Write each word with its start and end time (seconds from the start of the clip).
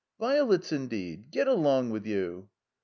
"Violets 0.19 0.71
indeed! 0.71 1.29
Get 1.29 1.47
along 1.47 1.91
with 1.91 2.07
you!" 2.07 2.49